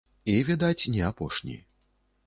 [0.31, 1.57] І, відаць, не апошні.